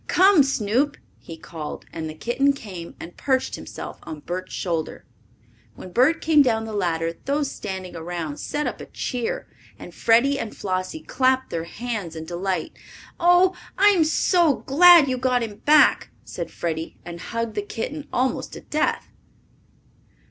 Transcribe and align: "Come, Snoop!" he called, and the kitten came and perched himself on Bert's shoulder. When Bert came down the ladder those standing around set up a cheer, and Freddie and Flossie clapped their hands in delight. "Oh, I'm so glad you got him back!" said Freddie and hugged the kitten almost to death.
"Come, 0.07 0.41
Snoop!" 0.41 0.97
he 1.19 1.37
called, 1.37 1.85
and 1.93 2.09
the 2.09 2.15
kitten 2.15 2.53
came 2.53 2.95
and 2.99 3.15
perched 3.15 3.53
himself 3.53 3.99
on 4.01 4.21
Bert's 4.21 4.51
shoulder. 4.51 5.05
When 5.75 5.91
Bert 5.91 6.21
came 6.21 6.41
down 6.41 6.65
the 6.65 6.73
ladder 6.73 7.13
those 7.25 7.51
standing 7.51 7.95
around 7.95 8.37
set 8.39 8.65
up 8.65 8.81
a 8.81 8.87
cheer, 8.87 9.47
and 9.77 9.93
Freddie 9.93 10.39
and 10.39 10.57
Flossie 10.57 11.03
clapped 11.03 11.51
their 11.51 11.65
hands 11.65 12.15
in 12.15 12.25
delight. 12.25 12.71
"Oh, 13.19 13.55
I'm 13.77 14.03
so 14.03 14.63
glad 14.65 15.07
you 15.07 15.19
got 15.19 15.43
him 15.43 15.57
back!" 15.65 16.09
said 16.23 16.49
Freddie 16.49 16.97
and 17.05 17.19
hugged 17.21 17.53
the 17.53 17.61
kitten 17.61 18.07
almost 18.11 18.53
to 18.53 18.61
death. 18.61 19.07